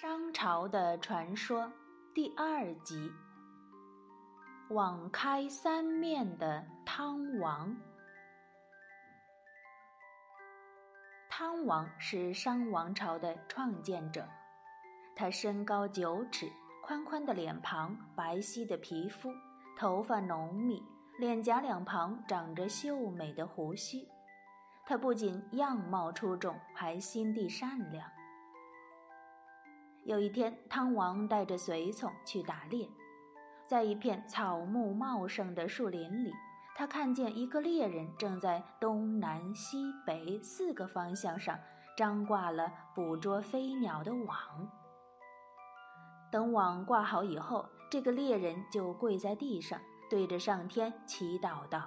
[0.00, 1.72] 商朝的传说
[2.14, 3.10] 第二集：
[4.68, 7.76] 网开三面的汤王。
[11.28, 14.24] 汤王是商王朝的创建者，
[15.16, 16.48] 他身高九尺，
[16.80, 19.32] 宽宽的脸庞，白皙的皮肤，
[19.76, 20.80] 头发浓密，
[21.18, 24.06] 脸颊两旁长着秀美的胡须。
[24.86, 28.08] 他不仅样貌出众，还心地善良。
[30.08, 32.88] 有一天，汤王带着随从去打猎，
[33.66, 36.32] 在一片草木茂盛的树林里，
[36.74, 41.58] 他看见一个猎人正在东南西北四个方向上
[41.94, 44.34] 张挂了捕捉飞鸟的网。
[46.32, 51.86] 等网挂好以后，这个猎人就跪在地上，对着上天祈祷道：“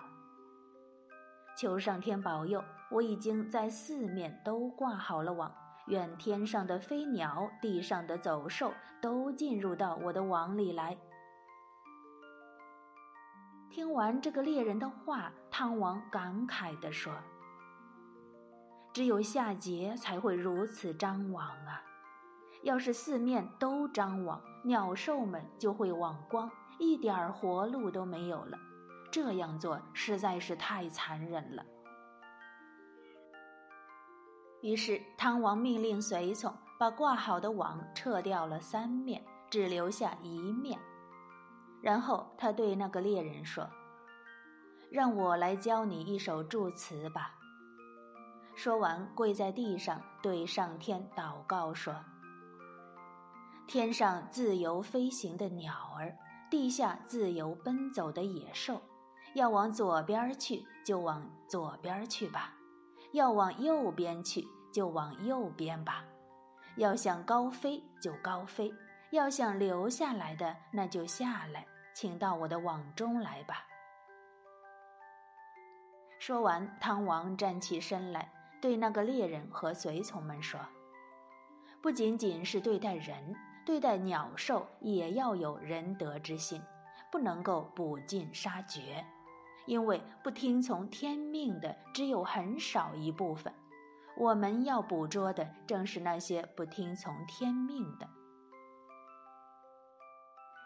[1.57, 5.51] 求上天保佑，我已经在四面都挂好了网。”
[5.87, 10.97] 愿天上的飞鸟、地上的走兽都进入到我的网里来。
[13.69, 17.13] 听完这个猎人的话，汤王感慨地说
[18.93, 21.81] ：“只有夏桀才会如此张网啊！
[22.63, 28.57] 要是四面都张网，鸟兽们就会网光，一点活路都没有了。
[29.09, 31.65] 这样做实在是太残忍了。”
[34.61, 40.79] 于是，汤王命令随从把挂好的网撤掉了三面，只留下一面。
[41.81, 43.67] 然后他对那个猎人说
[44.91, 47.33] ：“让我来教你一首祝词吧。”
[48.53, 51.95] 说完，跪在地上对上天祷告说
[53.65, 56.15] ：“天上自由飞行的鸟儿，
[56.51, 58.79] 地下自由奔走的野兽，
[59.33, 62.53] 要往左边去就往左边去吧。”
[63.11, 66.03] 要往右边去，就往右边吧；
[66.77, 68.71] 要想高飞，就高飞；
[69.11, 73.67] 要想留下来的，那就下来，请到我的网中来吧。
[76.19, 80.59] 说完，汤王站起身来，对那个猎人和随从们说
[81.81, 83.35] ：“不仅仅是对待人，
[83.65, 86.61] 对待鸟兽也要有仁德之心，
[87.11, 89.03] 不能够捕尽杀绝。”
[89.71, 93.53] 因为不听从天命的只有很少一部分，
[94.17, 98.05] 我们要捕捉的正是那些不听从天命的。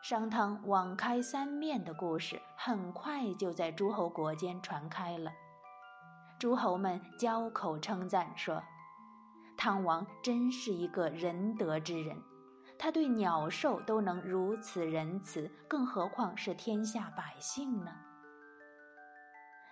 [0.02, 5.32] 商汤网开三面的故事很快就在诸侯国间传开了，
[6.40, 8.64] 诸侯们交口称赞说
[9.56, 12.18] ：“汤王真是一个仁德之人，
[12.80, 17.92] 他对鸟兽都能如此仁慈，更何况是天下百姓呢？”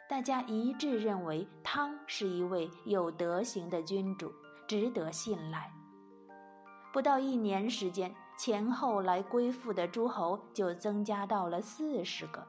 [0.10, 4.32] 大家一致认为汤是一位有德行的君主，
[4.68, 5.72] 值得信赖。
[6.92, 12.46] 不到一年时间，前后来归附的诸侯就增加到了四十个，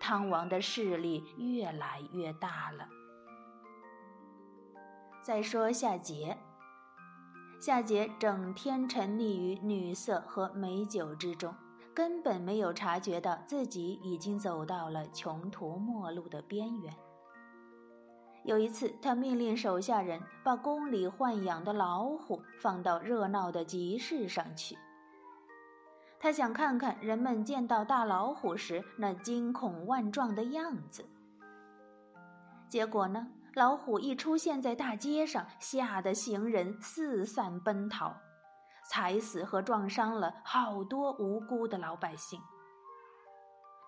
[0.00, 2.88] 汤王的势力越来越大了。
[5.22, 6.36] 再说夏桀，
[7.60, 11.54] 夏桀整天沉溺于女色和美酒之中。
[11.94, 16.92] 根本没有察觉到自己已经走到了穷途末路的边缘。
[18.44, 24.76] 有一次，他命令手下人把宫里豢养的老虎放到热闹的集市上去。
[26.20, 31.04] 他想看看人们见到大老虎时那惊恐万状的样子。
[32.68, 38.14] 结果呢，老虎一出现在大街上，吓得行人四散奔逃。
[38.88, 42.40] 踩死和撞伤了好多无辜的老百姓，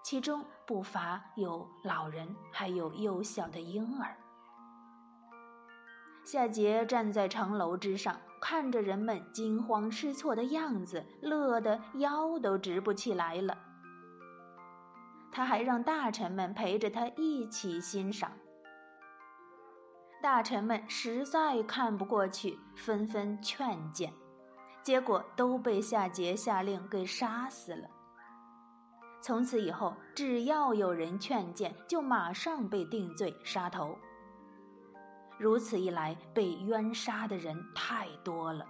[0.02, 4.16] 其中不乏有老人，还有幼小的婴儿。
[6.24, 13.56] 夏桀站在城楼之上，看着人们惊慌失措的样子，乐得腰都直不起来了。
[15.30, 18.32] 他还让大臣们陪着他一起欣赏。
[20.22, 24.12] 大臣们实在看不过去，纷纷劝谏。
[24.86, 27.88] 结果都被夏桀下令给杀死了。
[29.20, 33.98] 从此以后，只要有人劝谏，就马上被定罪杀头。
[35.40, 38.64] 如此一来，被冤杀的人太多了，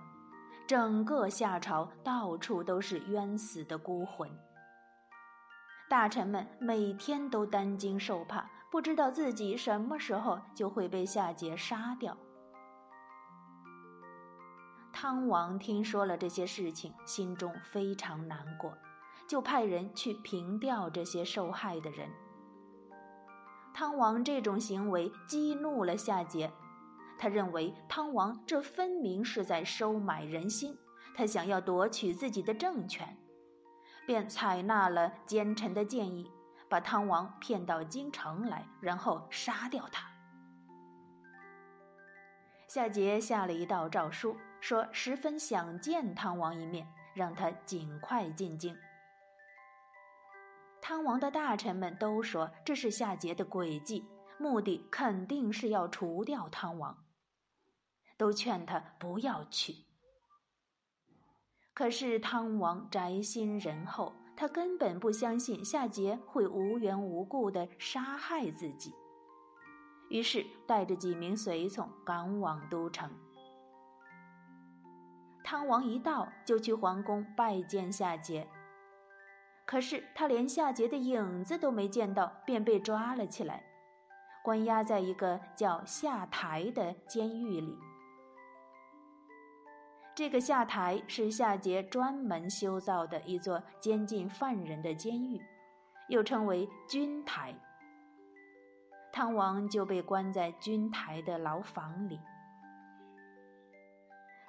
[0.67, 4.27] 整个夏朝到处都是冤死的孤魂。
[5.91, 12.17] 大臣们每天都担惊受怕，不知道自己什么时候就会被夏桀杀掉。
[14.99, 18.73] 汤王听说了这些事情，心中非常难过，
[19.29, 22.09] 就派人去平调这些受害的人。
[23.75, 26.51] 汤王这种行为激怒了夏桀，
[27.19, 30.75] 他认为汤王这分明是在收买人心，
[31.15, 33.19] 他想要夺取自己的政权，
[34.07, 36.33] 便采纳了奸臣的建议，
[36.71, 40.09] 把汤王骗到京城来，然后杀掉他。
[42.67, 46.85] 夏桀下了一道诏书，说十分想见汤王一面，
[47.15, 48.77] 让他尽快进京。
[50.83, 54.05] 汤王的大臣们都说这是夏桀的诡计，
[54.41, 56.99] 目的肯定是要除掉汤王，
[58.17, 59.73] 都劝他不要去。
[61.73, 68.93] 可是汤王宅心仁厚，他根本不相信夏桀会无缘无故的杀害自己，
[70.09, 73.09] 于是带着几名随从赶往都城。
[75.49, 78.45] 汤王一到，就去皇宫拜见夏桀。
[79.65, 83.63] 可是他连夏桀的影子都没见到，便被抓了起来，
[84.43, 87.79] 关押在一个叫下台的监狱里。
[90.17, 95.41] 这个下台是夏桀专门修造的一座监禁犯人的监狱，
[96.09, 97.55] 又称为军台。
[99.13, 102.19] 汤王就被关在军台的牢房里。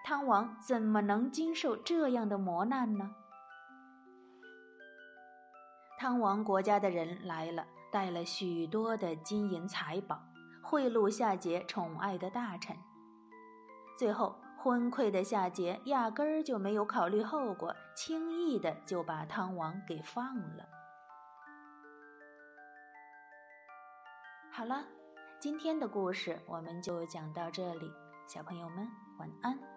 [0.07, 3.13] 汤王怎么能经受这样的磨难呢？
[5.99, 10.17] 汤王国家的人来了，带了许多的金银财宝，
[10.63, 12.73] 贿赂夏桀宠爱的大臣。
[13.99, 20.65] 最后，昏聩的夏桀压根儿就没有考虑后果，轻易的就把汤王给放了。
[24.53, 24.85] 好了，
[25.37, 27.91] 今天的故事我们就讲到这里，
[28.25, 28.87] 小朋友们
[29.19, 29.76] 晚安。